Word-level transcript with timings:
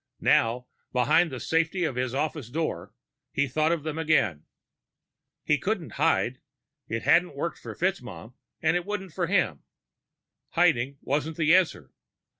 Now, 0.19 0.65
behind 0.91 1.31
the 1.31 1.39
safety 1.39 1.83
of 1.83 1.95
his 1.95 2.15
office 2.15 2.49
door, 2.49 2.91
he 3.31 3.47
thought 3.47 3.71
of 3.71 3.83
them 3.83 3.99
again. 3.99 4.45
He 5.43 5.59
couldn't 5.59 5.91
hide. 6.01 6.41
It 6.87 7.03
hadn't 7.03 7.35
worked 7.35 7.59
for 7.59 7.75
FitzMaugham, 7.75 8.33
and 8.63 8.75
it 8.75 8.83
wouldn't 8.83 9.13
for 9.13 9.27
him. 9.27 9.61
Hiding 10.53 10.97
wasn't 11.03 11.37
the 11.37 11.53
answer. 11.55 11.91